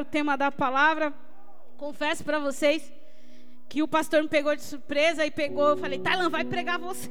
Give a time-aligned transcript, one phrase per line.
[0.00, 1.12] o tema da palavra.
[1.76, 2.92] Confesso para vocês
[3.68, 7.10] que o pastor me pegou de surpresa e pegou, eu falei, Tailan, vai pregar você.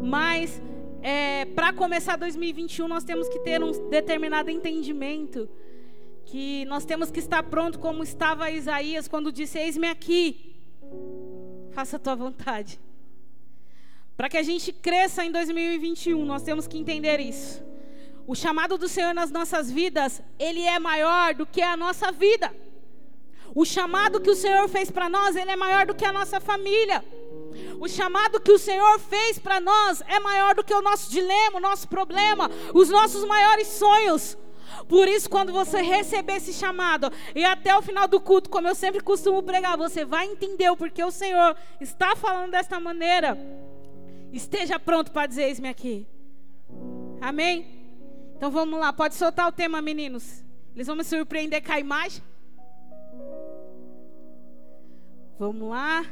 [0.00, 0.60] Mas
[1.02, 5.48] é, para começar 2021 nós temos que ter um determinado entendimento
[6.24, 10.56] que nós temos que estar pronto como estava Isaías quando disse: Eis-me aqui,
[11.72, 12.78] faça a tua vontade.
[14.16, 17.64] Para que a gente cresça em 2021, nós temos que entender isso.
[18.28, 22.54] O chamado do Senhor nas nossas vidas, ele é maior do que a nossa vida.
[23.54, 26.38] O chamado que o Senhor fez para nós, ele é maior do que a nossa
[26.38, 27.02] família.
[27.80, 31.56] O chamado que o Senhor fez para nós é maior do que o nosso dilema,
[31.56, 34.36] o nosso problema, os nossos maiores sonhos.
[34.86, 38.74] Por isso, quando você receber esse chamado, e até o final do culto, como eu
[38.74, 43.38] sempre costumo pregar, você vai entender o porquê o Senhor está falando desta maneira.
[44.30, 46.06] Esteja pronto para dizer: Eis-me aqui.
[47.22, 47.77] Amém?
[48.38, 50.44] Então vamos lá, pode soltar o tema, meninos.
[50.72, 52.22] Eles vão me surpreender com a imagem.
[55.36, 56.06] Vamos lá.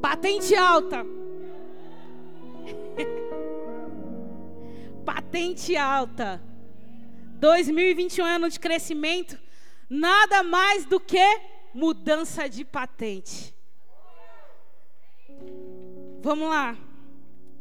[0.00, 1.04] Patente alta.
[5.04, 6.42] Patente alta.
[7.38, 9.38] 2021 é ano de crescimento.
[9.90, 11.40] Nada mais do que
[11.74, 13.54] mudança de patente.
[16.22, 16.74] Vamos lá.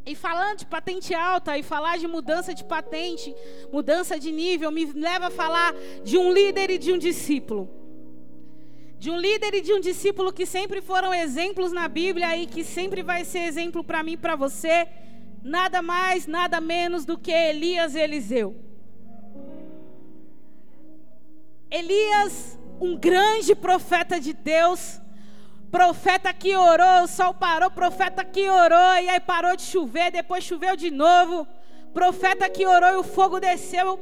[0.05, 3.35] E falando de patente alta e falar de mudança de patente,
[3.71, 7.67] mudança de nível, me leva a falar de um líder e de um discípulo.
[8.99, 12.63] De um líder e de um discípulo que sempre foram exemplos na Bíblia e que
[12.63, 14.87] sempre vai ser exemplo para mim e para você
[15.43, 18.55] nada mais, nada menos do que Elias e Eliseu.
[21.69, 25.01] Elias, um grande profeta de Deus,
[25.75, 30.41] profeta que orou, o sol parou, profeta que orou, e aí parou de chover, depois
[30.41, 31.45] choveu de novo.
[31.93, 33.99] Profeta que orou e o fogo desceu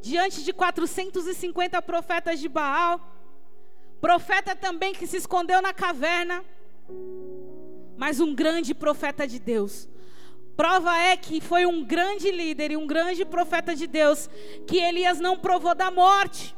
[0.00, 3.00] diante de 450 profetas de Baal.
[4.00, 6.44] Profeta também que se escondeu na caverna,
[7.96, 9.88] mas um grande profeta de Deus
[10.58, 14.28] Prova é que foi um grande líder e um grande profeta de Deus
[14.66, 16.52] que Elias não provou da morte.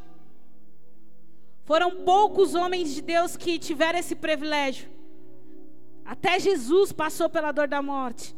[1.70, 4.90] Foram poucos homens de Deus que tiveram esse privilégio.
[6.04, 8.34] Até Jesus passou pela dor da morte.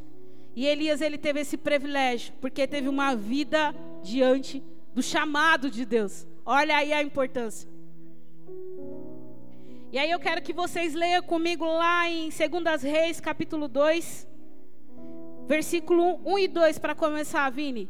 [0.54, 4.62] E Elias ele teve esse privilégio, porque teve uma vida diante
[4.92, 6.26] do chamado de Deus.
[6.44, 7.66] Olha aí a importância.
[9.90, 14.28] E aí eu quero que vocês leiam comigo lá em 2 Reis, capítulo 2.
[15.46, 17.88] Versículo 1 e 2 para começar, Vini.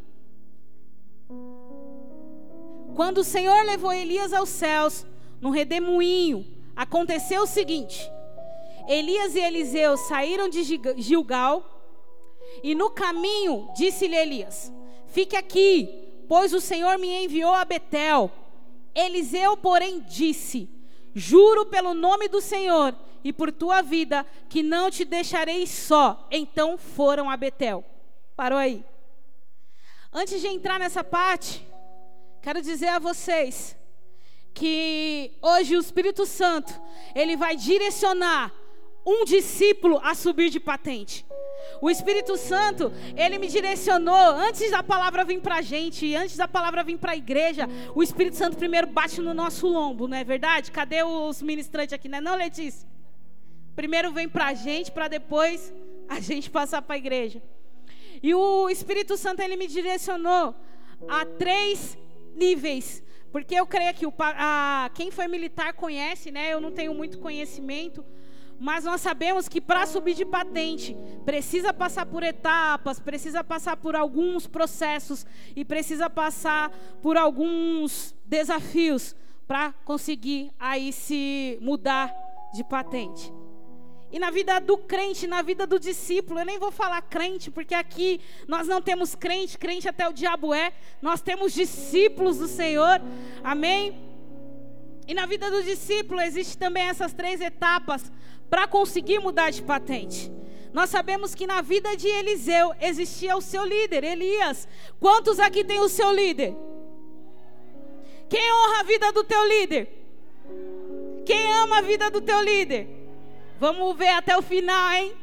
[2.95, 5.05] Quando o Senhor levou Elias aos céus,
[5.43, 8.11] no redemoinho, aconteceu o seguinte:
[8.89, 10.63] Elias e Eliseu saíram de
[10.97, 11.69] Gilgal,
[12.63, 14.73] e no caminho disse-lhe Elias:
[15.09, 18.31] Fique aqui, pois o Senhor me enviou a Betel.
[18.95, 20.71] Eliseu, porém, disse:
[21.13, 26.29] Juro pelo nome do Senhor e por tua vida, que não te deixarei só.
[26.31, 27.85] Então foram a Betel.
[28.37, 28.85] Parou aí.
[30.13, 31.67] Antes de entrar nessa parte,
[32.43, 33.77] quero dizer a vocês
[34.55, 36.73] que hoje o Espírito Santo,
[37.15, 38.53] ele vai direcionar
[39.05, 41.27] um discípulo a subir de patente.
[41.81, 46.47] O Espírito Santo, ele me direcionou antes da palavra vir para a gente, antes da
[46.47, 47.69] palavra vir para a igreja.
[47.95, 50.71] O Espírito Santo primeiro bate no nosso lombo, não é verdade?
[50.71, 52.21] Cadê os ministrantes aqui, né?
[52.21, 52.89] Não, Letícia?
[53.75, 55.73] Primeiro vem para a gente, para depois
[56.09, 57.43] a gente passar para a igreja.
[58.23, 60.55] E o Espírito Santo ele me direcionou
[61.09, 61.99] a três
[62.37, 66.53] níveis, porque eu creio que o, a, quem foi militar conhece, né?
[66.53, 68.04] Eu não tenho muito conhecimento,
[68.60, 70.94] mas nós sabemos que para subir de patente
[71.25, 75.26] precisa passar por etapas, precisa passar por alguns processos
[75.56, 76.70] e precisa passar
[77.00, 79.16] por alguns desafios
[79.49, 82.14] para conseguir aí se mudar
[82.54, 83.32] de patente.
[84.12, 87.75] E na vida do crente, na vida do discípulo, eu nem vou falar crente, porque
[87.75, 93.00] aqui nós não temos crente, crente até o diabo é, nós temos discípulos do Senhor,
[93.43, 93.99] amém?
[95.09, 98.12] E na vida do discípulo existe também essas três etapas
[98.50, 100.31] para conseguir mudar de patente.
[100.75, 104.69] Nós sabemos que na vida de Eliseu existia o seu líder, Elias.
[105.00, 106.55] Quantos aqui tem o seu líder?
[108.29, 109.88] Quem honra a vida do teu líder?
[111.25, 113.01] Quem ama a vida do teu líder?
[113.62, 115.14] Vamos ver até o final, hein?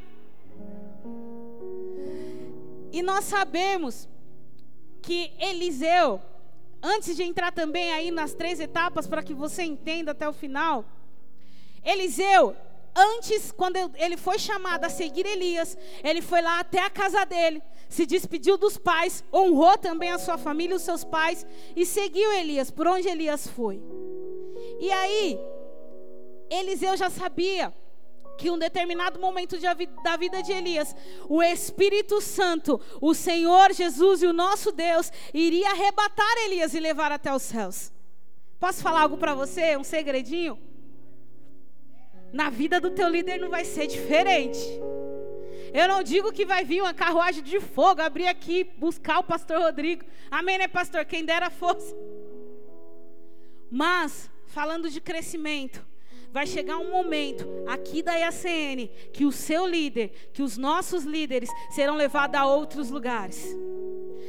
[2.90, 4.08] E nós sabemos
[5.02, 6.22] que Eliseu,
[6.82, 10.86] antes de entrar também aí nas três etapas para que você entenda até o final,
[11.84, 12.56] Eliseu,
[12.96, 17.62] antes, quando ele foi chamado a seguir Elias, ele foi lá até a casa dele,
[17.90, 21.46] se despediu dos pais, honrou também a sua família, os seus pais,
[21.76, 23.84] e seguiu Elias, por onde Elias foi.
[24.80, 25.38] E aí,
[26.50, 27.74] Eliseu já sabia
[28.40, 29.66] que um determinado momento de,
[30.02, 30.96] da vida de Elias,
[31.28, 37.12] o Espírito Santo, o Senhor Jesus e o nosso Deus iria arrebatar Elias e levar
[37.12, 37.92] até os céus.
[38.58, 40.58] Posso falar algo para você, um segredinho?
[42.32, 44.60] Na vida do teu líder não vai ser diferente.
[45.74, 49.60] Eu não digo que vai vir uma carruagem de fogo abrir aqui, buscar o pastor
[49.60, 50.06] Rodrigo.
[50.32, 51.04] Amém, né, pastor?
[51.04, 51.94] Quem dera fosse.
[53.70, 55.86] Mas, falando de crescimento,
[56.32, 61.50] vai chegar um momento aqui da IACN que o seu líder, que os nossos líderes
[61.72, 63.56] serão levados a outros lugares.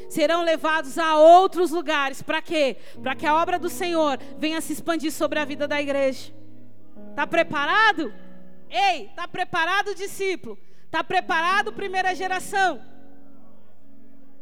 [0.09, 2.23] Serão levados a outros lugares.
[2.23, 2.77] Para quê?
[3.03, 6.33] Para que a obra do Senhor venha se expandir sobre a vida da igreja.
[7.11, 8.13] Está preparado?
[8.69, 10.59] Ei, está preparado, discípulo?
[10.87, 12.81] Está preparado, primeira geração?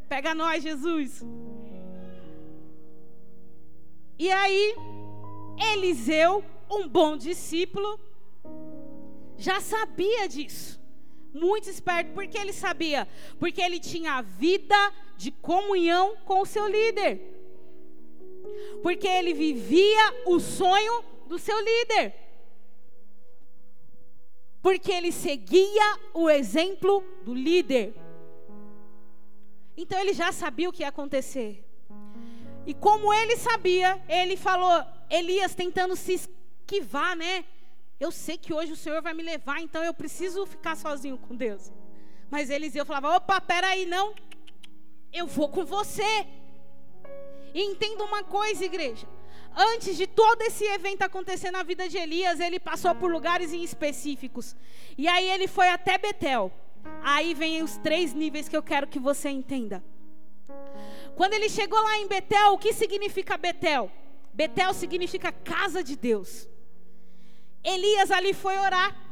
[0.09, 1.23] Pega nós, Jesus.
[4.19, 4.75] E aí,
[5.73, 8.01] Eliseu um bom discípulo
[9.37, 10.79] já sabia disso.
[11.33, 13.07] Muito esperto, porque ele sabia?
[13.39, 14.77] Porque ele tinha a vida
[15.17, 17.21] de comunhão com o seu líder.
[18.83, 22.15] Porque ele vivia o sonho do seu líder.
[24.63, 27.95] Porque ele seguia o exemplo do líder.
[29.77, 31.65] Então ele já sabia o que ia acontecer.
[32.67, 36.15] E como ele sabia, ele falou, Elias tentando se
[36.69, 37.45] que vá, né?
[37.99, 41.35] Eu sei que hoje o Senhor vai me levar, então eu preciso ficar sozinho com
[41.35, 41.73] Deus.
[42.31, 44.15] Mas Eliseu falava: opa, peraí, não.
[45.13, 46.13] Eu vou com você.
[47.55, 49.07] E entenda uma coisa, igreja.
[49.57, 54.55] Antes de todo esse evento acontecer na vida de Elias, ele passou por lugares específicos.
[54.97, 56.53] E aí ele foi até Betel.
[57.03, 59.83] Aí vem os três níveis que eu quero que você entenda.
[61.17, 63.91] Quando ele chegou lá em Betel, o que significa Betel?
[64.33, 66.49] Betel significa casa de Deus.
[67.65, 69.09] Elias ali foi orar.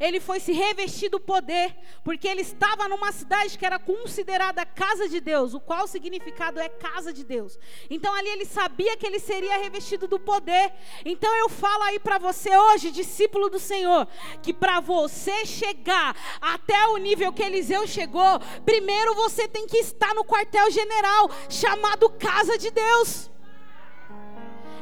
[0.00, 1.74] Ele foi se revestir do poder,
[2.04, 6.68] porque ele estava numa cidade que era considerada casa de Deus, o qual significado é
[6.68, 7.58] casa de Deus.
[7.90, 10.72] Então ali ele sabia que ele seria revestido do poder.
[11.04, 14.06] Então eu falo aí para você hoje, discípulo do Senhor,
[14.40, 20.14] que para você chegar até o nível que Eliseu chegou, primeiro você tem que estar
[20.14, 23.28] no quartel-general chamado casa de Deus.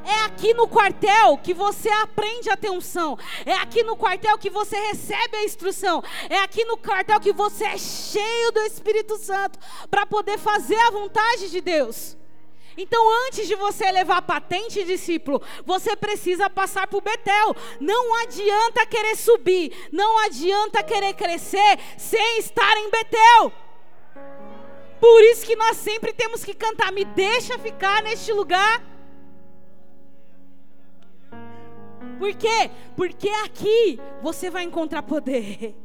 [0.06, 3.18] É aqui no quartel que você aprende a ter unção.
[3.44, 6.00] É aqui no quartel que você recebe a instrução.
[6.30, 9.58] É aqui no quartel que você é cheio do Espírito Santo
[9.90, 12.16] para poder fazer a vontade de Deus.
[12.78, 17.56] Então, antes de você levar patente, discípulo, você precisa passar por Betel.
[17.80, 23.52] Não adianta querer subir, não adianta querer crescer sem estar em Betel.
[25.00, 28.95] Por isso que nós sempre temos que cantar: me deixa ficar neste lugar.
[32.18, 32.70] Por quê?
[32.96, 35.76] Porque aqui você vai encontrar poder.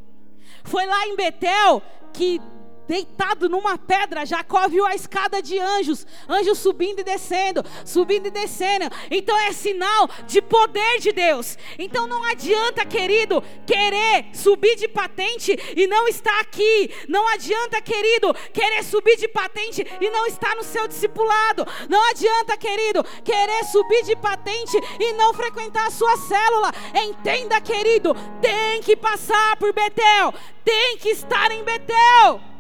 [0.63, 1.81] Foi lá em Betel
[2.13, 2.41] que
[2.87, 8.31] deitado numa pedra, Jacó viu a escada de anjos, anjos subindo e descendo, subindo e
[8.31, 8.85] descendo.
[9.09, 11.57] Então é sinal de poder de Deus.
[11.79, 16.93] Então não adianta, querido, querer subir de patente e não estar aqui.
[17.07, 21.65] Não adianta, querido, querer subir de patente e não estar no seu discipulado.
[21.89, 26.71] Não adianta, querido, querer subir de patente e não frequentar a sua célula.
[26.93, 30.33] Entenda, querido, tem que passar por Betel,
[30.63, 32.50] tem que estar em Betel.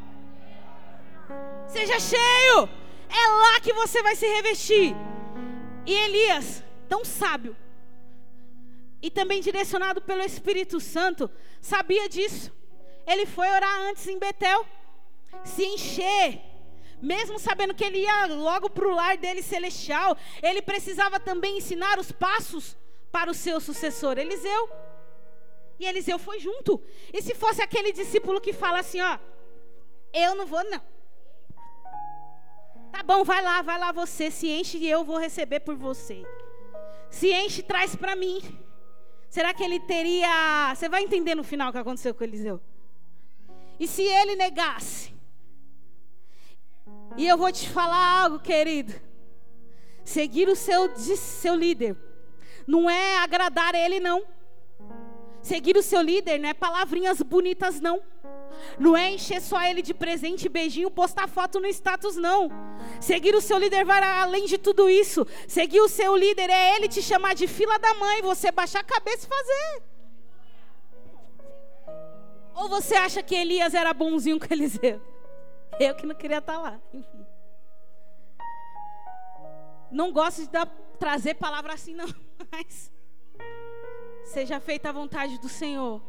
[1.71, 2.69] Seja cheio.
[3.09, 4.95] É lá que você vai se revestir.
[5.85, 7.55] E Elias, tão sábio,
[9.01, 12.51] e também direcionado pelo Espírito Santo, sabia disso.
[13.07, 14.65] Ele foi orar antes em Betel,
[15.43, 16.39] se encher,
[17.01, 21.97] mesmo sabendo que ele ia logo para o lar dele celestial, ele precisava também ensinar
[21.97, 22.77] os passos
[23.11, 24.69] para o seu sucessor, Eliseu.
[25.79, 26.79] E Eliseu foi junto.
[27.11, 29.17] E se fosse aquele discípulo que fala assim, ó,
[30.13, 30.90] eu não vou não.
[33.01, 36.23] Tá bom, vai lá, vai lá você, se enche e eu vou receber por você.
[37.09, 38.39] Se enche, traz para mim.
[39.27, 40.71] Será que ele teria.
[40.75, 42.61] Você vai entender no final o que aconteceu com Eliseu?
[43.79, 45.11] E se ele negasse?
[47.17, 48.93] E eu vou te falar algo, querido.
[50.05, 51.97] Seguir o seu, seu líder
[52.67, 54.23] não é agradar ele, não.
[55.41, 57.99] Seguir o seu líder não é palavrinhas bonitas, não.
[58.79, 62.49] Não é encher só ele de presente, beijinho, postar foto no status, não.
[62.99, 65.25] Seguir o seu líder vai além de tudo isso.
[65.47, 68.83] Seguir o seu líder é ele te chamar de fila da mãe, você baixar a
[68.83, 69.83] cabeça e fazer.
[72.55, 75.01] Ou você acha que Elias era bonzinho com Eliseu?
[75.79, 76.79] Eu que não queria estar lá.
[76.93, 77.25] Enfim.
[79.89, 80.67] Não gosto de dar,
[80.99, 82.07] trazer palavra assim, não.
[82.51, 82.91] Mas
[84.25, 86.01] seja feita a vontade do Senhor.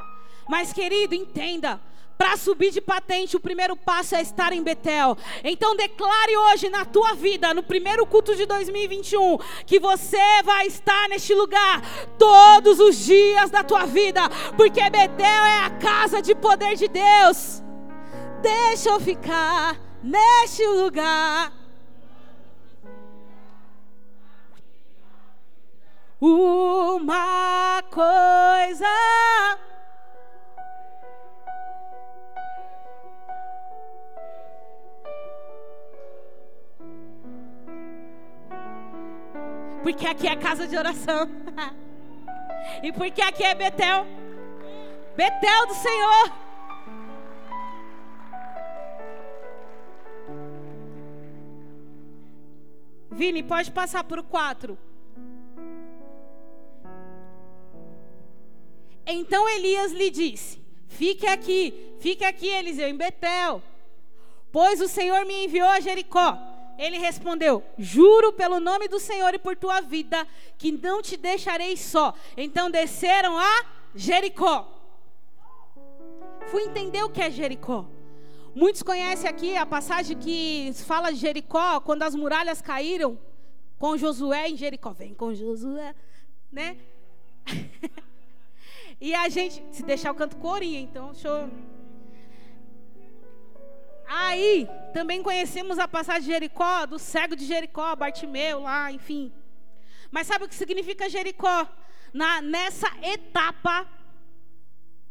[0.49, 1.81] Mas, querido, entenda.
[2.23, 5.19] Para subir de patente, o primeiro passo é estar em Betel.
[5.43, 11.09] Então declare hoje na tua vida, no primeiro culto de 2021, que você vai estar
[11.09, 11.83] neste lugar
[12.17, 14.21] todos os dias da tua vida,
[14.57, 17.61] porque Betel é a casa de poder de Deus.
[18.41, 21.53] Deixa eu ficar neste lugar.
[26.21, 28.87] Uma coisa
[39.83, 41.29] Porque aqui é casa de oração.
[42.83, 44.07] e porque aqui é Betel.
[45.17, 46.33] Betel do Senhor.
[53.11, 54.79] Vini, pode passar por quatro.
[59.07, 63.63] Então Elias lhe disse: Fique aqui, fique aqui, Eliseu, em Betel,
[64.51, 66.52] pois o Senhor me enviou a Jericó.
[66.79, 70.27] Ele respondeu: Juro pelo nome do Senhor e por tua vida,
[70.59, 72.15] que não te deixarei só.
[72.37, 73.65] Então desceram a
[73.95, 74.69] Jericó.
[76.51, 77.87] Fui entender o que é Jericó.
[78.55, 83.19] Muitos conhecem aqui a passagem que fala de Jericó, quando as muralhas caíram
[83.79, 84.93] com Josué em Jericó.
[84.93, 85.95] Vem com Josué,
[86.51, 86.77] né?
[89.01, 91.51] e a gente, se deixar eu canto corinha, então eu
[94.15, 99.33] Aí, também conhecemos a passagem de Jericó, do cego de Jericó, Bartimeu lá, enfim.
[100.11, 101.67] Mas sabe o que significa Jericó?
[102.13, 103.89] Na, nessa etapa,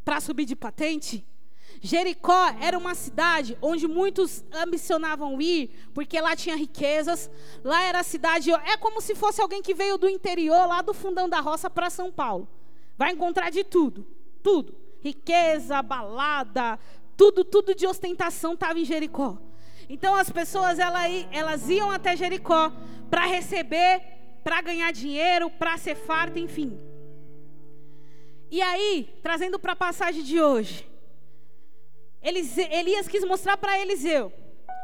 [0.05, 1.25] para subir de patente,
[1.81, 7.27] Jericó era uma cidade onde muitos ambicionavam ir, porque lá tinha riquezas.
[7.63, 10.93] Lá era a cidade, é como se fosse alguém que veio do interior, lá do
[10.93, 12.47] fundão da roça para São Paulo.
[12.95, 14.05] Vai encontrar de tudo,
[14.43, 14.75] tudo.
[14.99, 16.77] Riqueza, balada,
[17.21, 19.37] tudo, tudo de ostentação estava em Jericó.
[19.87, 22.71] Então as pessoas elas, iam até Jericó
[23.11, 24.01] para receber,
[24.43, 26.79] para ganhar dinheiro, para ser farta, enfim.
[28.49, 30.89] E aí, trazendo para a passagem de hoje,
[32.23, 34.33] Elias quis mostrar para Eliseu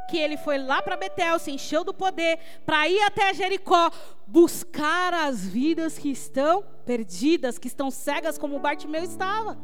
[0.08, 3.92] que ele foi lá para Betel, se encheu do poder, para ir até Jericó,
[4.28, 9.58] buscar as vidas que estão perdidas, que estão cegas, como Bartimeu estava.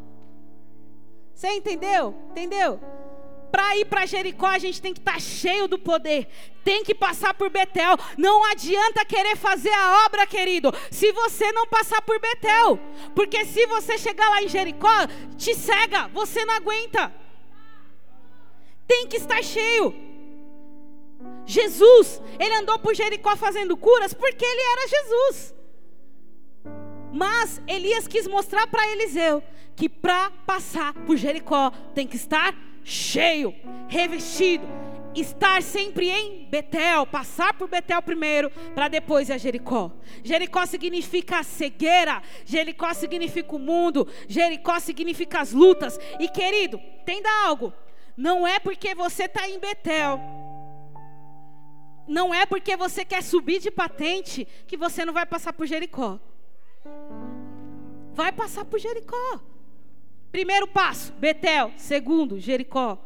[1.34, 2.16] Você entendeu?
[2.32, 2.80] Entendeu?
[3.52, 6.28] Para ir para Jericó, a gente tem que estar tá cheio do poder.
[6.64, 7.96] Tem que passar por Betel.
[8.18, 12.80] Não adianta querer fazer a obra, querido, se você não passar por Betel.
[13.14, 17.14] Porque se você chegar lá em Jericó, te cega, você não aguenta.
[18.88, 19.94] Tem que estar cheio.
[21.46, 25.54] Jesus, ele andou por Jericó fazendo curas porque ele era Jesus.
[27.14, 29.44] Mas Elias quis mostrar para Eliseu
[29.76, 33.54] que para passar por Jericó tem que estar cheio,
[33.88, 34.66] revestido,
[35.16, 39.92] estar sempre em Betel, passar por Betel primeiro, para depois ir a Jericó.
[40.24, 46.00] Jericó significa cegueira, Jericó significa o mundo, Jericó significa as lutas.
[46.20, 47.72] E querido, entenda algo:
[48.18, 50.20] não é porque você está em Betel,
[52.08, 56.20] não é porque você quer subir de patente que você não vai passar por Jericó.
[58.14, 59.42] Vai passar por Jericó.
[60.32, 61.72] Primeiro passo, Betel.
[61.78, 62.98] Segundo, Jericó.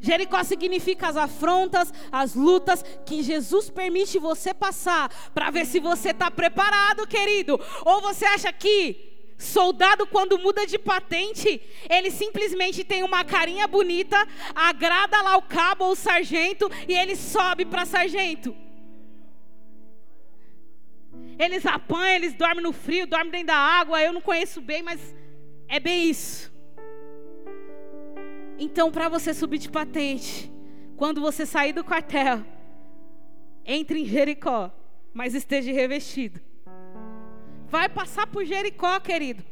[0.00, 6.10] Jericó significa as afrontas, as lutas que Jesus permite você passar para ver se você
[6.10, 7.60] está preparado, querido.
[7.84, 14.16] Ou você acha que soldado, quando muda de patente, ele simplesmente tem uma carinha bonita,
[14.54, 18.54] agrada lá o cabo ou o sargento e ele sobe para sargento.
[21.40, 24.02] Eles apanham, eles dormem no frio, dormem dentro da água.
[24.02, 25.16] Eu não conheço bem, mas
[25.66, 26.52] é bem isso.
[28.58, 30.52] Então, para você subir de patente,
[30.98, 32.44] quando você sair do quartel,
[33.64, 34.70] entre em Jericó,
[35.14, 36.38] mas esteja revestido.
[37.68, 39.42] Vai passar por Jericó, querido.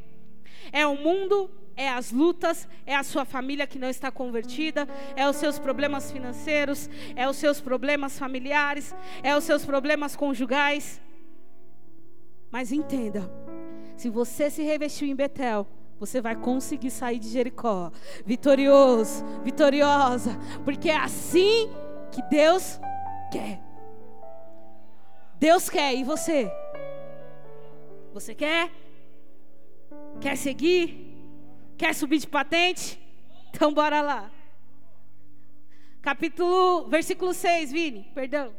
[0.70, 5.26] É o mundo, é as lutas, é a sua família que não está convertida, é
[5.26, 11.00] os seus problemas financeiros, é os seus problemas familiares, é os seus problemas conjugais.
[12.50, 13.30] Mas entenda,
[13.96, 15.66] se você se revestiu em Betel,
[15.98, 17.90] você vai conseguir sair de Jericó
[18.24, 21.70] vitorioso, vitoriosa, porque é assim
[22.12, 22.80] que Deus
[23.30, 23.60] quer.
[25.38, 26.50] Deus quer e você?
[28.12, 28.70] Você quer?
[30.20, 31.16] Quer seguir?
[31.76, 33.00] Quer subir de patente?
[33.50, 34.30] Então bora lá.
[36.00, 38.54] Capítulo, versículo 6, Vini, perdão.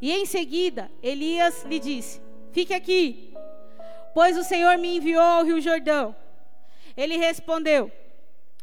[0.00, 2.20] E em seguida, Elias lhe disse:
[2.52, 3.34] Fique aqui,
[4.14, 6.14] pois o Senhor me enviou ao Rio Jordão.
[6.96, 7.90] Ele respondeu: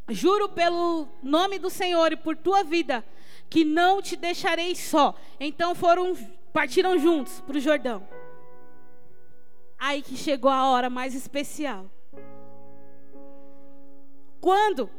[0.10, 3.04] Juro pelo nome do Senhor e por tua vida,
[3.50, 5.16] que não te deixarei só.
[5.40, 6.16] Então foram,
[6.54, 8.08] partiram juntos para o Jordão.
[9.78, 11.86] Aí que chegou a hora mais especial.
[14.40, 14.90] Quando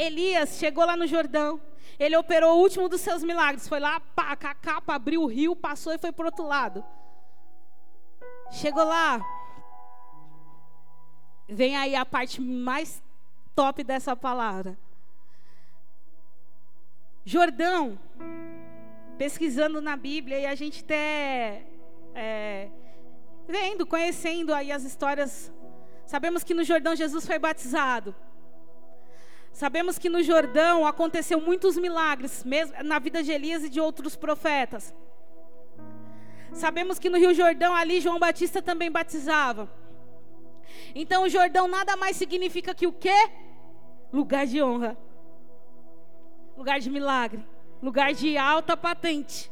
[0.00, 1.60] Elias chegou lá no Jordão,
[1.98, 3.68] ele operou o último dos seus milagres.
[3.68, 6.82] Foi lá, pá, a capa, abriu o rio, passou e foi para outro lado.
[8.50, 9.20] Chegou lá.
[11.46, 13.02] Vem aí a parte mais
[13.54, 14.78] top dessa palavra.
[17.22, 17.98] Jordão,
[19.18, 21.66] pesquisando na Bíblia e a gente até
[22.14, 22.70] é,
[23.46, 25.52] vendo, conhecendo aí as histórias.
[26.06, 28.14] Sabemos que no Jordão Jesus foi batizado.
[29.52, 34.16] Sabemos que no Jordão aconteceu muitos milagres, mesmo na vida de Elias e de outros
[34.16, 34.94] profetas.
[36.52, 39.68] Sabemos que no Rio Jordão ali João Batista também batizava.
[40.94, 43.30] Então o Jordão nada mais significa que o quê?
[44.12, 44.96] Lugar de honra.
[46.56, 47.44] Lugar de milagre,
[47.82, 49.50] lugar de alta patente.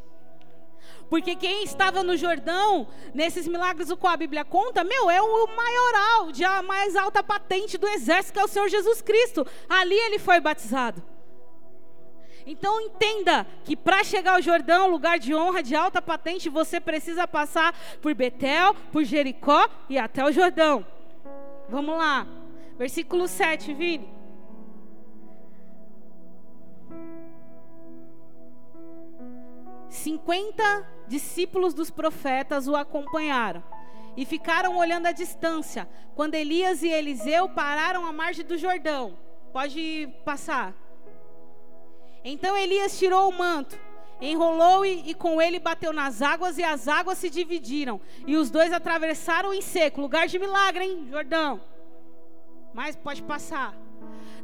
[1.08, 5.46] Porque quem estava no Jordão, nesses milagres o qual a Bíblia conta, meu, é o
[5.56, 9.46] maioral, de a mais alta patente do exército, que é o Senhor Jesus Cristo.
[9.68, 11.02] Ali ele foi batizado.
[12.46, 17.28] Então entenda que para chegar ao Jordão, lugar de honra, de alta patente, você precisa
[17.28, 20.86] passar por Betel, por Jericó e até o Jordão.
[21.68, 22.26] Vamos lá.
[22.78, 24.17] Versículo 7, Vini.
[29.88, 33.62] Cinquenta discípulos dos profetas o acompanharam
[34.16, 39.16] e ficaram olhando à distância, quando Elias e Eliseu pararam à margem do Jordão.
[39.52, 40.75] Pode passar.
[42.25, 43.78] Então Elias tirou o manto,
[44.21, 48.00] enrolou e, e, com ele bateu nas águas, e as águas se dividiram.
[48.27, 51.61] E os dois atravessaram em seco lugar de milagre, hein, Jordão?
[52.74, 53.74] Mas pode passar.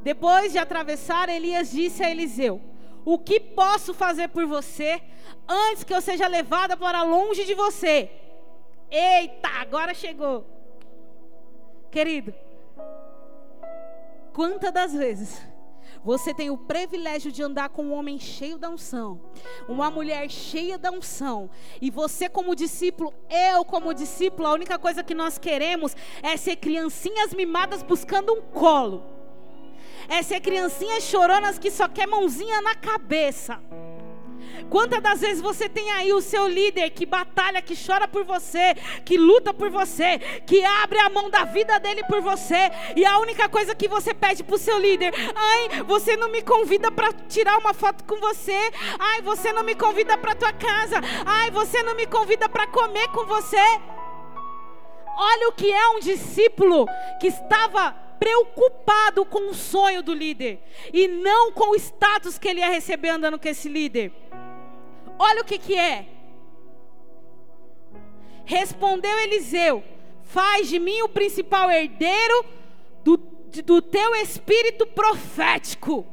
[0.03, 2.61] Depois de atravessar, Elias disse a Eliseu:
[3.05, 5.01] O que posso fazer por você
[5.49, 8.11] antes que eu seja levada para longe de você.
[8.91, 10.47] Eita, agora chegou.
[11.91, 12.35] Querido,
[14.33, 15.41] quantas das vezes
[16.03, 19.21] você tem o privilégio de andar com um homem cheio da unção,
[19.69, 21.49] uma mulher cheia da unção,
[21.81, 26.57] e você, como discípulo, eu, como discípulo, a única coisa que nós queremos é ser
[26.57, 29.14] criancinhas mimadas buscando um colo,
[30.09, 33.61] é ser criancinhas choronas que só quer mãozinha na cabeça.
[34.71, 38.75] Quantas das vezes você tem aí o seu líder que batalha, que chora por você,
[39.05, 43.19] que luta por você, que abre a mão da vida dele por você, e a
[43.19, 47.13] única coisa que você pede para o seu líder, ai, você não me convida para
[47.29, 48.59] tirar uma foto com você,
[48.99, 53.09] ai, você não me convida para tua casa, ai, você não me convida para comer
[53.09, 53.63] com você.
[55.17, 56.87] Olha o que é um discípulo
[57.21, 60.59] que estava preocupado com o sonho do líder
[60.91, 64.11] e não com o status que ele ia receber andando com esse líder.
[65.19, 66.07] Olha o que, que é.
[68.47, 69.85] Respondeu Eliseu:
[70.23, 72.47] Faz de mim o principal herdeiro
[73.05, 73.19] do,
[73.63, 76.07] do teu espírito profético.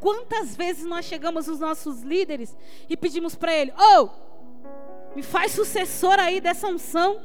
[0.00, 2.56] Quantas vezes nós chegamos os nossos líderes
[2.88, 4.08] e pedimos para ele: Oh,
[5.14, 7.20] me faz sucessor aí dessa unção,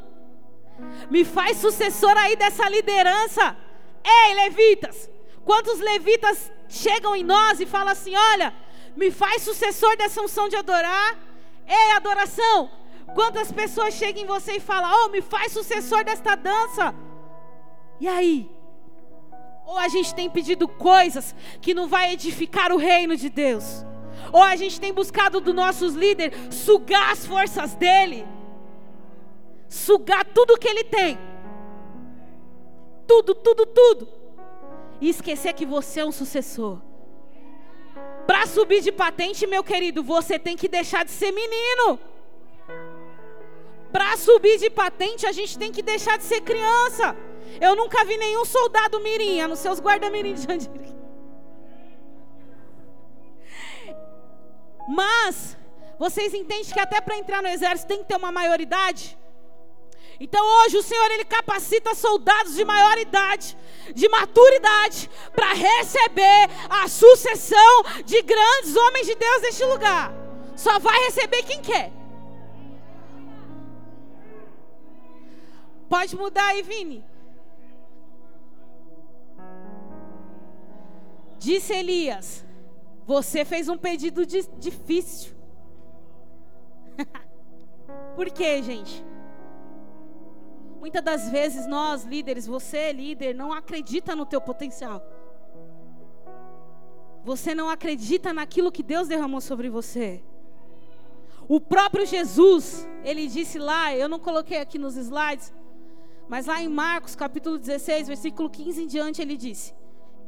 [1.10, 3.56] me faz sucessor aí dessa liderança.
[4.04, 5.10] Ei, levitas,
[5.46, 8.54] quantos levitas chegam em nós e falam assim: Olha,
[8.96, 11.18] me faz sucessor dessa unção de adorar.
[11.68, 12.70] Ei, adoração!
[13.14, 16.94] Quantas pessoas chegam em você e falam: Oh, me faz sucessor desta dança.
[18.00, 18.50] E aí?
[19.66, 23.86] Ou a gente tem pedido coisas que não vai edificar o reino de Deus.
[24.32, 28.26] Ou a gente tem buscado dos nossos líderes sugar as forças dele.
[29.70, 31.18] Sugar tudo que ele tem.
[33.08, 34.08] Tudo, tudo, tudo.
[35.00, 36.82] E esquecer que você é um sucessor.
[38.26, 42.00] Para subir de patente, meu querido, você tem que deixar de ser menino.
[43.92, 47.16] Para subir de patente, a gente tem que deixar de ser criança.
[47.62, 50.96] Eu nunca vi nenhum soldado mirim, nos seus guarda-mirim de Jandiri.
[54.88, 55.58] Mas,
[55.98, 59.18] vocês entendem que até para entrar no exército tem que ter uma maioridade?
[60.20, 63.58] Então hoje o Senhor ele capacita soldados de maior idade,
[63.96, 70.14] de maturidade, para receber a sucessão de grandes homens de Deus neste lugar.
[70.58, 71.94] Só vai receber quem quer.
[75.88, 77.04] Pode mudar aí, Vini.
[81.38, 82.46] Disse Elias:
[83.08, 85.34] Você fez um pedido difícil.
[88.18, 89.09] Por quê, gente?
[90.80, 95.04] Muitas das vezes nós, líderes, você, líder, não acredita no teu potencial.
[97.24, 100.24] Você não acredita naquilo que Deus derramou sobre você.
[101.48, 105.54] O próprio Jesus, ele disse lá, eu não coloquei aqui nos slides,
[106.30, 109.74] mas lá em Marcos, capítulo 16, versículo 15 em diante, ele disse: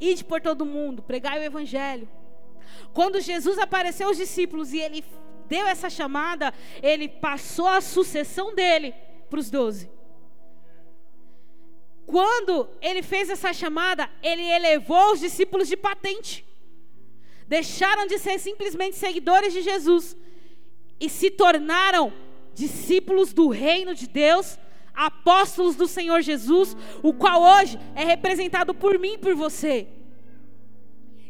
[0.00, 2.08] Ide por todo mundo, pregai o evangelho.
[2.92, 5.04] Quando Jesus apareceu aos discípulos e ele
[5.48, 8.92] deu essa chamada, ele passou a sucessão dele
[9.30, 9.88] para os doze.
[12.12, 16.44] Quando ele fez essa chamada, ele elevou os discípulos de patente.
[17.48, 20.14] Deixaram de ser simplesmente seguidores de Jesus
[21.00, 22.12] e se tornaram
[22.52, 24.58] discípulos do reino de Deus,
[24.92, 29.88] apóstolos do Senhor Jesus, o qual hoje é representado por mim e por você.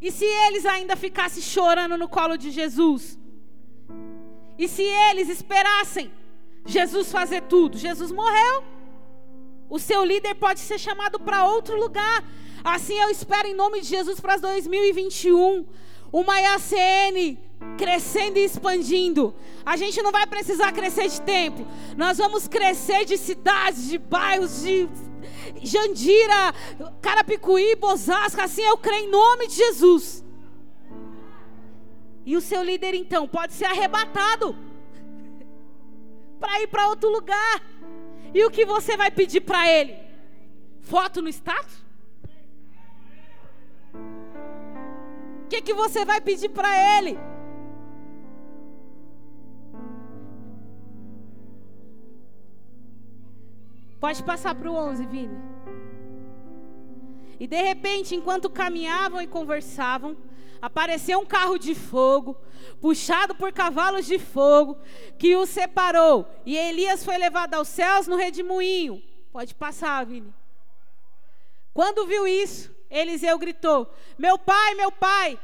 [0.00, 3.16] E se eles ainda ficassem chorando no colo de Jesus?
[4.58, 6.10] E se eles esperassem
[6.66, 7.78] Jesus fazer tudo?
[7.78, 8.81] Jesus morreu.
[9.72, 12.22] O seu líder pode ser chamado para outro lugar.
[12.62, 15.64] Assim eu espero em nome de Jesus para 2021.
[16.12, 17.38] Uma IACN
[17.78, 19.34] crescendo e expandindo.
[19.64, 21.66] A gente não vai precisar crescer de templo.
[21.96, 24.86] Nós vamos crescer de cidades, de bairros, de
[25.62, 26.54] Jandira,
[27.00, 28.42] Carapicuí, Bosasco.
[28.42, 30.22] Assim eu creio em nome de Jesus.
[32.26, 34.54] E o seu líder então pode ser arrebatado
[36.38, 37.71] para ir para outro lugar.
[38.34, 39.96] E o que você vai pedir para ele?
[40.80, 41.84] Foto no status?
[45.44, 47.18] O que, que você vai pedir para ele?
[54.00, 55.38] Pode passar para o 11, Vini.
[57.38, 60.16] E de repente, enquanto caminhavam e conversavam,
[60.62, 62.36] apareceu um carro de fogo,
[62.80, 64.78] puxado por cavalos de fogo,
[65.18, 66.28] que o separou.
[66.46, 69.02] E Elias foi levado aos céus no redemoinho.
[69.32, 70.32] Pode passar, Vini.
[71.74, 75.38] Quando viu isso, Eliseu gritou: Meu pai, meu pai,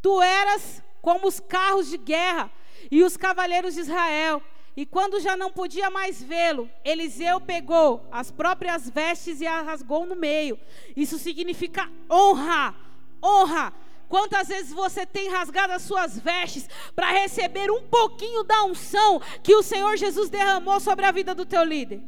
[0.00, 2.50] tu eras como os carros de guerra
[2.88, 4.40] e os cavaleiros de Israel.
[4.76, 10.06] E quando já não podia mais vê-lo, Eliseu pegou as próprias vestes e a rasgou
[10.06, 10.58] no meio.
[10.96, 12.76] Isso significa honra,
[13.22, 13.74] honra.
[14.10, 19.54] Quantas vezes você tem rasgado as suas vestes para receber um pouquinho da unção que
[19.54, 22.02] o Senhor Jesus derramou sobre a vida do teu líder?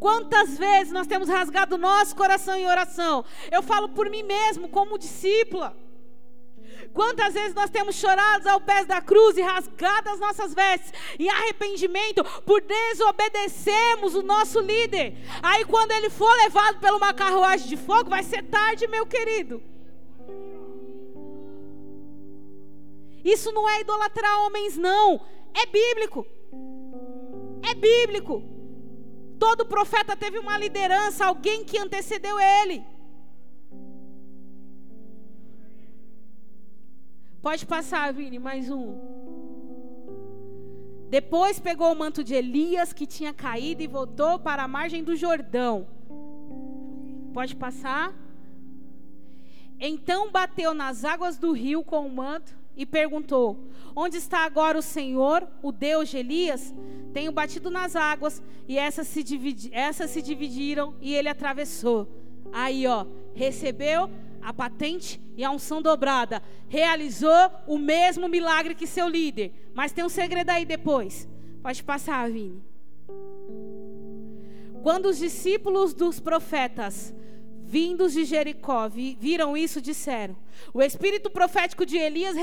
[0.00, 3.22] Quantas vezes nós temos rasgado nosso coração em oração?
[3.50, 5.76] Eu falo por mim mesmo, como discípula.
[6.92, 11.28] Quantas vezes nós temos chorado ao pés da cruz e rasgado as nossas vestes em
[11.28, 15.16] arrependimento por desobedecermos o nosso líder.
[15.42, 19.62] Aí quando ele for levado pela uma carruagem de fogo, vai ser tarde, meu querido.
[23.24, 25.20] Isso não é idolatrar homens, não.
[25.54, 26.26] É bíblico.
[27.62, 28.42] É bíblico.
[29.38, 32.84] Todo profeta teve uma liderança, alguém que antecedeu ele.
[37.42, 38.94] Pode passar, Vini, mais um.
[41.10, 45.16] Depois pegou o manto de Elias que tinha caído e voltou para a margem do
[45.16, 45.88] Jordão.
[47.34, 48.14] Pode passar.
[49.80, 53.58] Então bateu nas águas do rio com o manto e perguntou:
[53.96, 56.72] Onde está agora o Senhor, o Deus de Elias?
[57.12, 62.06] Tenho batido nas águas e essas se, dividi essas se dividiram e ele atravessou.
[62.52, 64.08] Aí, ó, recebeu
[64.40, 69.70] a patente e a unção dobrada, realizou o mesmo milagre que seu líder.
[69.74, 71.28] Mas tem um segredo aí depois.
[71.62, 72.62] Pode passar, Vini.
[74.82, 77.14] Quando os discípulos dos profetas
[77.62, 80.36] vindos de Jericó viram isso, disseram:
[80.74, 82.36] O espírito profético de Elias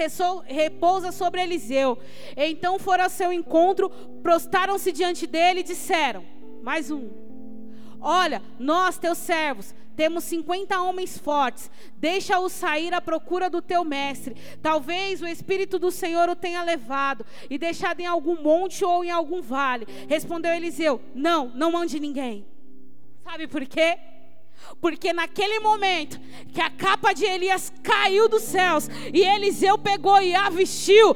[0.45, 1.97] repousa sobre Eliseu.
[2.35, 3.89] Então foram ao seu encontro,
[4.23, 6.23] prostaram-se diante dele e disseram:
[6.63, 7.09] Mais um.
[8.01, 11.69] Olha, nós, teus servos, temos 50 homens fortes.
[11.97, 14.33] Deixa-os sair à procura do teu mestre.
[14.61, 19.11] Talvez o Espírito do Senhor o tenha levado e deixado em algum monte ou em
[19.11, 19.85] algum vale.
[20.07, 22.45] Respondeu Eliseu: Não, não mande ninguém.
[23.25, 23.97] Sabe por quê?
[24.81, 26.19] Porque naquele momento
[26.53, 31.15] que a capa de Elias caiu dos céus e Eliseu pegou e a vestiu,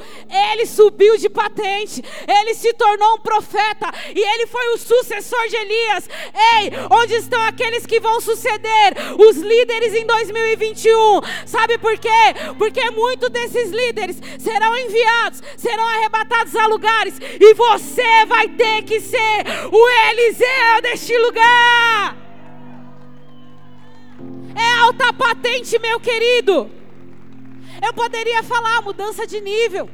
[0.52, 5.56] ele subiu de patente, ele se tornou um profeta e ele foi o sucessor de
[5.56, 6.10] Elias.
[6.58, 11.22] Ei, onde estão aqueles que vão suceder os líderes em 2021?
[11.46, 12.10] Sabe por quê?
[12.58, 19.00] Porque muitos desses líderes serão enviados, serão arrebatados a lugares e você vai ter que
[19.00, 22.23] ser o Eliseu deste lugar.
[24.56, 26.70] É alta patente, meu querido.
[27.86, 29.90] Eu poderia falar mudança de nível.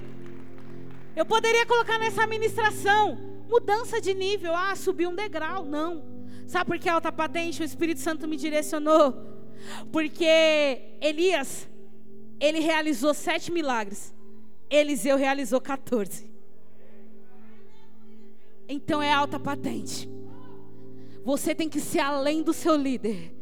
[1.15, 3.17] Eu poderia colocar nessa administração
[3.49, 4.55] mudança de nível.
[4.55, 5.65] Ah, subir um degrau.
[5.65, 6.03] Não.
[6.47, 7.61] Sabe por que alta patente?
[7.61, 9.13] O Espírito Santo me direcionou.
[9.91, 11.67] Porque Elias,
[12.39, 14.13] ele realizou sete milagres.
[14.69, 16.29] Eliseu realizou 14.
[18.67, 20.07] Então é alta patente.
[21.23, 23.38] Você tem que ser além do seu líder.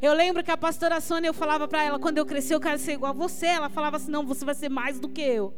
[0.00, 2.78] Eu lembro que a pastora Sônia, eu falava para ela, quando eu crescer, eu quero
[2.78, 3.46] ser igual a você.
[3.46, 5.54] Ela falava assim: não, você vai ser mais do que eu.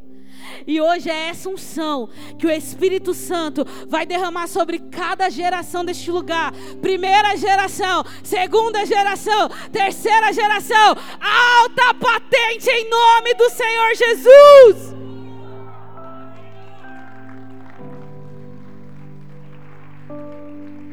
[0.66, 2.08] E hoje é essa unção
[2.38, 6.52] que o Espírito Santo vai derramar sobre cada geração deste lugar.
[6.80, 10.96] Primeira geração, segunda geração, terceira geração.
[11.20, 14.92] Alta patente em nome do Senhor Jesus.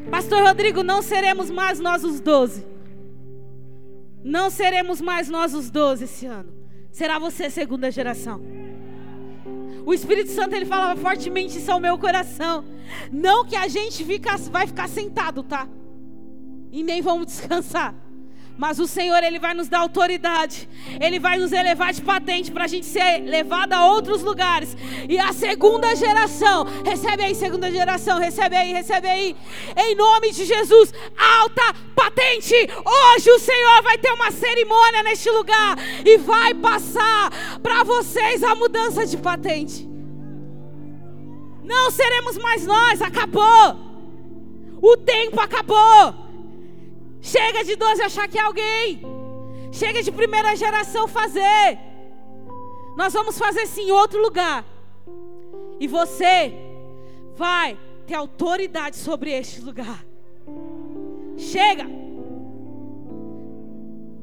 [0.10, 2.69] Pastor Rodrigo, não seremos mais nós os doze.
[4.24, 6.54] Não seremos mais nós os doze esse ano.
[6.92, 8.42] Será você segunda geração.
[9.86, 12.64] O Espírito Santo ele falava fortemente isso ao meu coração.
[13.12, 15.68] Não que a gente fica, vai ficar sentado, tá?
[16.72, 17.96] E nem vamos descansar.
[18.60, 20.68] Mas o Senhor, Ele vai nos dar autoridade.
[21.00, 24.76] Ele vai nos elevar de patente para a gente ser levado a outros lugares.
[25.08, 29.34] E a segunda geração, recebe aí, segunda geração, recebe aí, recebe aí.
[29.78, 32.54] Em nome de Jesus, alta patente.
[32.54, 35.78] Hoje o Senhor vai ter uma cerimônia neste lugar.
[36.06, 37.32] E vai passar
[37.64, 39.88] para vocês a mudança de patente.
[41.64, 43.78] Não seremos mais nós, acabou.
[44.82, 46.29] O tempo acabou.
[47.22, 49.02] Chega de 12 achar que é alguém.
[49.72, 51.78] Chega de primeira geração fazer.
[52.96, 54.66] Nós vamos fazer sim em outro lugar.
[55.80, 56.54] E você
[57.36, 60.06] vai ter autoridade sobre este lugar.
[61.38, 61.86] Chega.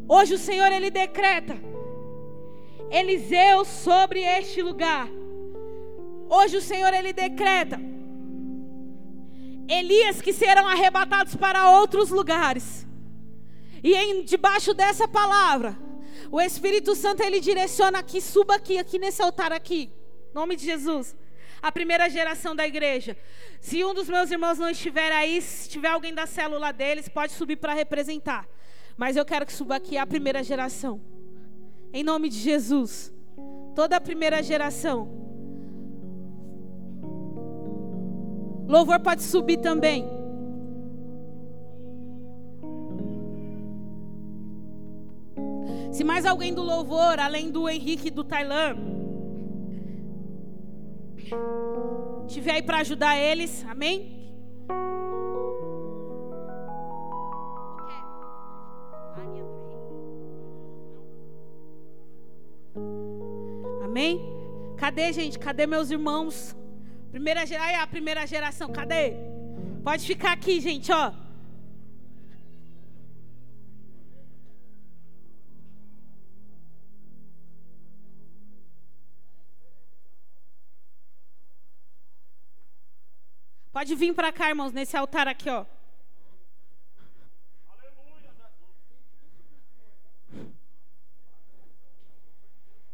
[0.09, 1.57] Hoje o Senhor ele decreta
[2.91, 5.09] Eliseu sobre este lugar.
[6.29, 7.81] Hoje o Senhor ele decreta
[9.69, 12.86] Elias que serão arrebatados para outros lugares.
[13.83, 15.77] E em, debaixo dessa palavra,
[16.31, 19.91] o Espírito Santo ele direciona aqui, suba aqui, aqui nesse altar aqui.
[20.35, 21.17] Nome de Jesus.
[21.63, 23.17] A primeira geração da igreja.
[23.61, 27.33] Se um dos meus irmãos não estiver aí, se tiver alguém da célula deles, pode
[27.33, 28.47] subir para representar.
[28.97, 31.01] Mas eu quero que suba aqui a primeira geração.
[31.93, 33.13] Em nome de Jesus.
[33.75, 35.09] Toda a primeira geração.
[38.69, 40.16] Louvor pode subir também.
[45.97, 48.77] Se mais alguém do louvor, além do Henrique e do Tailan,
[52.29, 54.31] tiver aí para ajudar eles, amém?
[63.83, 64.21] Amém?
[64.77, 65.39] Cadê, gente?
[65.39, 66.55] Cadê meus irmãos?
[67.11, 69.15] Primeira geração, a primeira geração, cadê?
[69.83, 71.26] Pode ficar aqui, gente, ó.
[83.77, 85.67] Pode vir para cá, irmãos, nesse altar aqui, ó.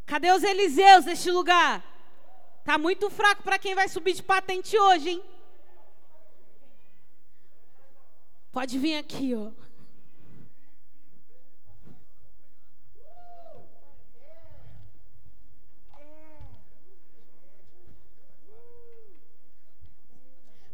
[0.04, 1.84] Cadê os Eliseus deste lugar?
[2.64, 5.24] Tá muito fraco para quem vai subir de patente hoje, hein?
[8.50, 9.52] Pode vir aqui, ó.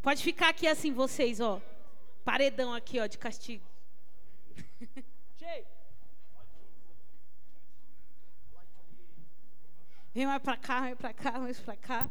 [0.09, 1.61] Pode ficar aqui assim, vocês, ó.
[2.25, 3.62] Paredão aqui, ó, de castigo.
[10.14, 12.09] Vem mais pra cá, vem pra cá, mais pra cá.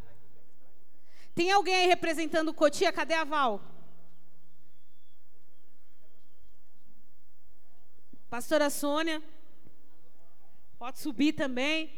[1.33, 2.93] Tem alguém aí representando o Cotia?
[2.93, 3.60] Cadê a Val?
[8.29, 9.23] Pastora Sônia.
[10.77, 11.91] Pode subir também.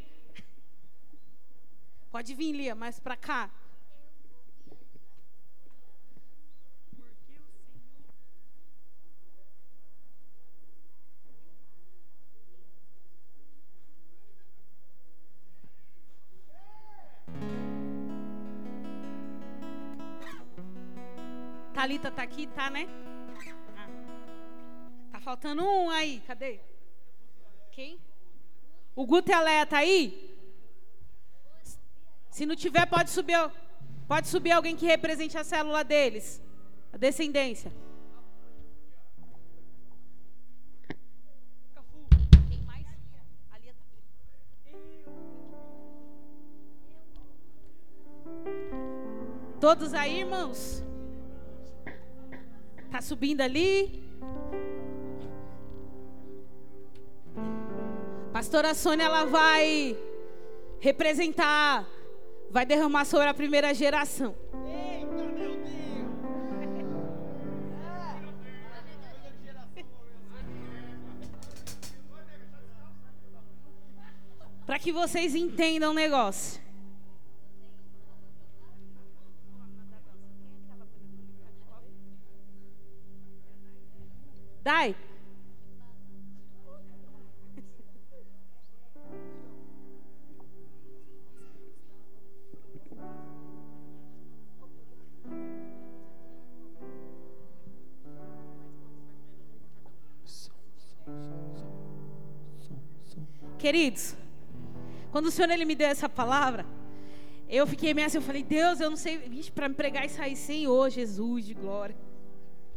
[2.09, 3.51] Pode vir, Lia, mais pra cá.
[21.79, 22.89] Talita tá aqui, tá, né?
[23.77, 23.87] Ah.
[25.13, 26.59] Tá faltando um aí, cadê?
[27.71, 27.97] Quem?
[28.93, 30.37] O Guto e a Leia tá aí?
[32.29, 33.37] Se não tiver, pode subir,
[34.09, 36.41] pode subir alguém que represente a célula deles,
[36.91, 37.71] a descendência.
[49.61, 50.88] Todos aí, irmãos?
[52.91, 54.04] Tá subindo ali?
[58.34, 59.97] Pastora Sônia, ela vai
[60.80, 61.88] representar,
[62.49, 64.36] vai derramar sobre a primeira geração.
[64.65, 65.69] Eita, meu Deus!
[74.65, 76.62] Para que vocês entendam o negócio.
[84.63, 84.95] Dai.
[103.58, 104.15] Queridos,
[105.12, 106.65] quando o Senhor ele me deu essa palavra,
[107.48, 109.17] eu fiquei meio assim, eu falei, Deus, eu não sei,
[109.54, 111.95] para me pregar sair sem hoje, Jesus de glória.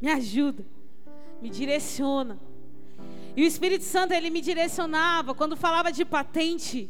[0.00, 0.64] Me ajuda
[1.42, 2.38] me direciona.
[3.36, 6.88] E o Espírito Santo, ele me direcionava quando falava de patente.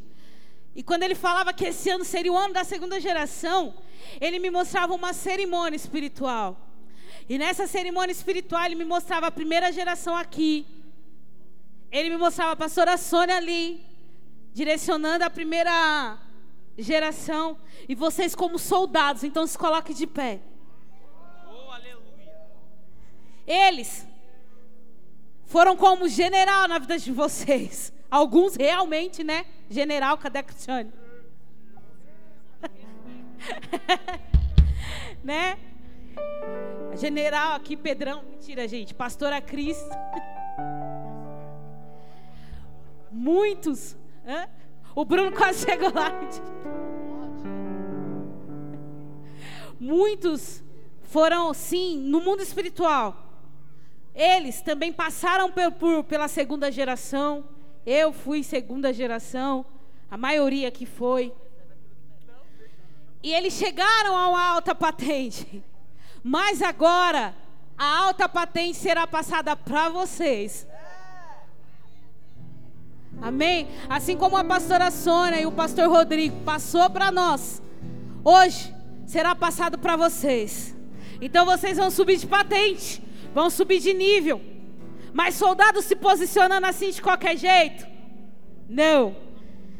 [0.74, 3.74] E quando ele falava que esse ano seria o ano da segunda geração,
[4.20, 6.68] ele me mostrava uma cerimônia espiritual.
[7.28, 10.66] E nessa cerimônia espiritual, ele me mostrava a primeira geração aqui.
[11.90, 13.82] Ele me mostrava a pastora Sônia ali,
[14.52, 16.18] direcionando a primeira
[16.76, 17.56] geração.
[17.88, 20.40] E vocês, como soldados, então se coloquem de pé.
[21.46, 22.34] Oh, aleluia.
[23.46, 24.11] Eles
[25.52, 27.92] foram como general na vida de vocês.
[28.10, 29.44] Alguns realmente, né?
[29.68, 30.90] General, cadê a Cristiane?
[35.22, 35.58] né?
[36.96, 38.22] General aqui, Pedrão.
[38.22, 38.94] Mentira, gente.
[38.94, 39.76] Pastora Cris.
[43.12, 43.94] Muitos.
[44.26, 44.48] Hã?
[44.94, 46.12] O Bruno quase chegou lá.
[49.78, 50.64] Muitos
[51.02, 53.31] foram, sim, no mundo espiritual
[54.14, 57.44] eles também passaram por, por, pela segunda geração.
[57.84, 59.64] Eu fui segunda geração,
[60.10, 61.32] a maioria que foi.
[63.22, 65.62] E eles chegaram a uma alta patente.
[66.22, 67.34] Mas agora,
[67.76, 70.66] a alta patente será passada para vocês.
[73.20, 73.68] Amém?
[73.88, 77.62] Assim como a pastora Sônia e o pastor Rodrigo passou para nós,
[78.24, 78.74] hoje
[79.06, 80.74] será passado para vocês.
[81.20, 83.02] Então vocês vão subir de patente
[83.34, 84.40] vão subir de nível.
[85.12, 87.86] Mas soldados se posicionando assim de qualquer jeito?
[88.68, 89.16] Não.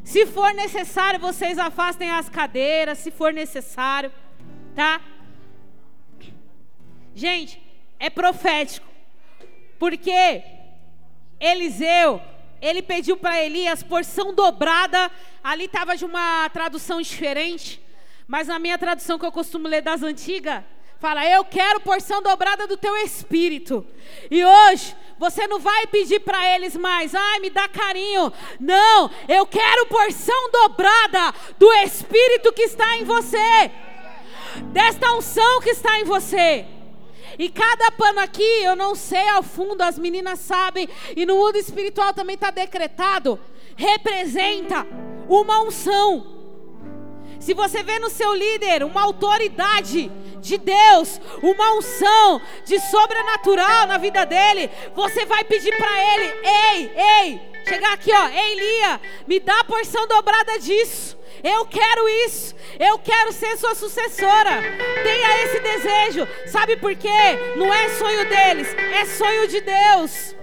[0.05, 4.13] Se for necessário, vocês afastem as cadeiras, se for necessário,
[4.75, 5.01] tá?
[7.15, 7.63] Gente,
[7.99, 8.87] é profético.
[9.79, 10.43] Porque
[11.41, 12.21] Eliseu,
[12.61, 15.11] ele pediu para Elias porção dobrada.
[15.43, 17.81] Ali estava de uma tradução diferente,
[18.27, 20.63] mas na minha tradução que eu costumo ler das antigas,
[21.03, 23.85] Fala, eu quero porção dobrada do teu espírito.
[24.31, 28.33] E hoje, você não vai pedir para eles mais, ai, me dá carinho.
[28.61, 33.73] Não, eu quero porção dobrada do espírito que está em você,
[34.67, 36.67] desta unção que está em você.
[37.37, 41.57] E cada pano aqui, eu não sei ao fundo, as meninas sabem, e no mundo
[41.57, 43.41] espiritual também está decretado,
[43.75, 44.87] representa
[45.29, 46.42] uma unção.
[47.43, 50.11] Se você vê no seu líder uma autoridade,
[50.43, 56.93] de Deus, uma unção de sobrenatural na vida dele, você vai pedir para ele: ei,
[56.97, 61.17] ei, chegar aqui, ó, ei, Lia, me dá a porção dobrada disso.
[61.43, 62.55] Eu quero isso.
[62.79, 64.63] Eu quero ser sua sucessora.
[65.03, 66.29] Tenha esse desejo.
[66.47, 67.09] Sabe por quê?
[67.57, 70.37] Não é sonho deles, é sonho de Deus.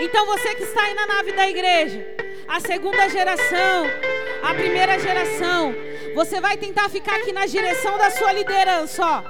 [0.00, 2.04] Então você que está aí na nave da igreja,
[2.48, 3.86] a segunda geração,
[4.42, 5.74] a primeira geração,
[6.14, 9.22] você vai tentar ficar aqui na direção da sua liderança, ó.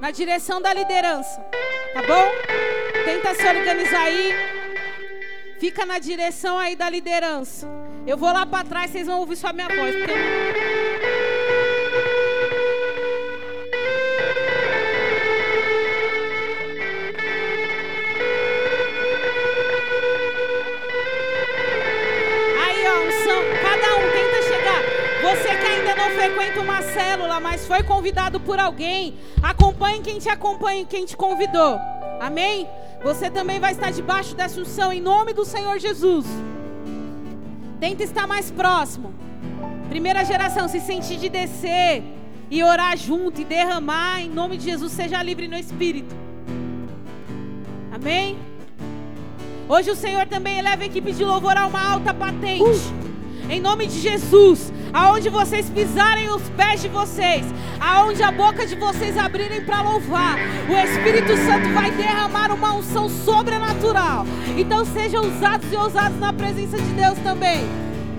[0.00, 1.40] Na direção da liderança.
[1.94, 2.28] Tá bom?
[3.04, 4.32] Tenta se organizar aí.
[5.58, 7.68] Fica na direção aí da liderança.
[8.06, 9.96] Eu vou lá para trás, vocês vão ouvir só minha voz.
[9.96, 10.67] Porque...
[27.98, 31.80] convidado por alguém, Acompanhe quem te acompanha, quem te convidou.
[32.20, 32.68] Amém?
[33.02, 36.24] Você também vai estar debaixo dessa unção em nome do Senhor Jesus.
[37.80, 39.12] Tenta estar mais próximo.
[39.88, 42.04] Primeira geração, se sentir de descer
[42.50, 46.14] e orar junto e derramar em nome de Jesus, seja livre no espírito.
[47.92, 48.38] Amém?
[49.68, 52.62] Hoje o Senhor também eleva a equipe de louvor a uma alta patente.
[52.62, 53.08] Uh.
[53.50, 57.46] Em nome de Jesus, aonde vocês pisarem os pés de vocês,
[57.80, 60.36] aonde a boca de vocês abrirem para louvar,
[60.68, 64.26] o Espírito Santo vai derramar uma unção sobrenatural.
[64.56, 67.87] Então sejam usados e ousados na presença de Deus também.